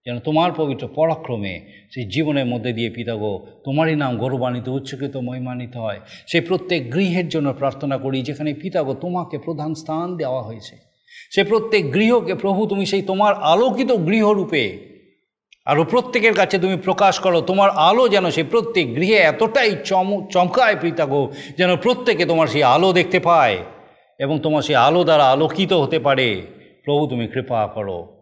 [0.06, 6.00] যেন তোমার পবিত্র পরাক্রমে সেই জীবনের মধ্যে দিয়ে পিতাগো, তোমারই নাম গৌরবান্বিত উচ্চকৃত মহিমান্বিত হয়।
[6.26, 10.76] সেই প্রত্যেক গৃহের জন্য প্রার্থনা করি, যেখানে পিতাগো তোমাকে প্রধান স্থান দেওয়া হয়েছে।
[11.30, 14.78] সে প্রত্যেক গৃহকে প্রভু, তুমি সেই তোমার আলোকিত গৃহরূপে
[15.64, 20.76] আরও প্রত্যেকের কাছে তুমি প্রকাশ করো, তোমার আলো যেন সেই প্রত্যেক গৃহে এতটাই চম, চমকায়
[20.80, 23.58] পিতাগো, যেন প্রত্যেকে তোমার সেই আলো দেখতে পায়
[24.18, 26.42] এবং তোমার সেই আলো দ্বারা আলোকিত হতে পারে।
[26.84, 28.13] প্রভু, তুমি কৃপা করো।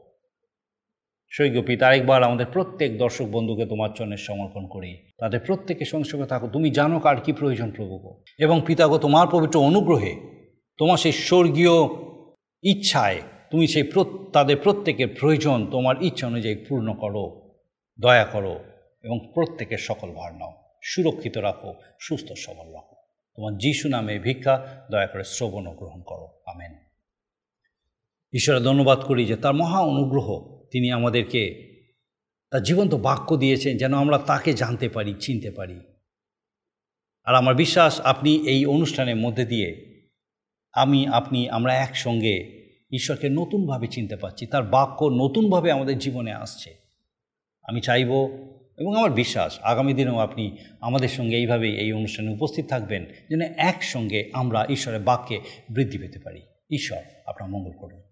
[1.35, 6.49] সৈক্য পিতা আরেকবার আমাদের প্রত্যেক দর্শক বন্ধুকে তোমার চরণে সমর্পণ করি। তাদের প্রত্যেকের সঙ্গে থাকো।
[6.49, 10.17] তুমি জানো কার কি প্রয়োজন প্রভু। এবং পিতাগো, তোমার পবিত্র অনুগ্রহে,
[10.79, 11.71] তোমার সেই স্বর্গীয়
[12.63, 13.91] ইচ্ছায়, তুমি সেই
[14.33, 17.55] তাদের প্রত্যেকের প্রয়োজন তোমার ইচ্ছা অনুযায়ী পূর্ণ করো,
[18.01, 18.65] দয়া করো
[19.03, 22.97] এবং প্রত্যেকের সকল ভার নাও। সুরক্ষিত রাখো, সুস্থ সবল রাখো।
[23.37, 26.73] তোমার যিশু নামে ভিক্ষা, দয়া করে শ্রবণ গ্রহণ করো। আমেন।
[28.33, 31.73] ঈশ্বরের ধন্যবাদ করি যে তার মহা অনুগ্রহ তিনি আমাদেরকে
[32.51, 35.81] তার জীবন্ত বাক্য দিয়েছেন যেন আমরা তাকে জানতে পারি, চিনতে পারি।
[37.25, 39.93] আর আমার বিশ্বাস, আপনি এই অনুষ্ঠানের মধ্যে দিয়ে
[40.73, 46.75] আমি, আপনি, আমরা একসঙ্গে ঈশ্বরকে নতুনভাবে চিনতে পারছি। তার বাক্য নতুনভাবে আমাদের জীবনে আসছে।
[47.63, 48.09] আমি চাইব
[48.79, 54.31] এবং আমার বিশ্বাস, আগামী দিনেও আপনি আমাদের সঙ্গে এইভাবেই এই অনুষ্ঠানে উপস্থিত থাকবেন যেন একসঙ্গে
[54.33, 58.12] আমরা ঈশ্বরের বাক্যে বৃদ্ধি পেতে পারি। ঈশ্বর, আপনার মঙ্গল করুন।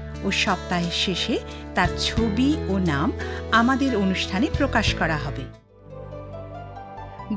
[0.23, 1.39] ও সপ্তাহের শেষে
[1.75, 3.11] তার ছবি ও নাম
[3.51, 5.43] আমাদের অনুষ্ঠানে প্রকাশ করা হবে।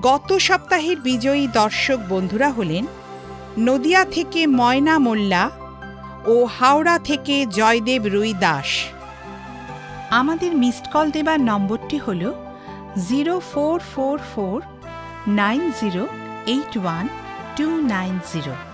[0.03, 2.85] গত সপ্তাহের বিজয়ী দর্শক বন্ধুরা হলেন
[3.59, 5.51] নদিয়া থেকে ময়না মোল্লা
[6.27, 8.71] ও হাওড়া থেকে জয়দেব রুই দাস।
[10.11, 12.33] আমাদের মিসড কল দেবার নম্বরটি হল
[13.09, 14.63] zero four four four
[15.29, 16.07] nine zero
[16.47, 17.09] eight one
[17.57, 18.74] two nine zero.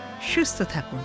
[0.29, 1.03] সুস্থ থাকুন।